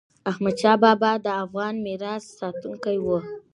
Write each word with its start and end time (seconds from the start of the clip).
احمدشاه 0.31 0.77
بابا 0.83 1.11
د 1.25 1.27
افغان 1.43 1.75
میراث 1.85 2.23
ساتونکی 2.39 2.97
و. 3.01 3.07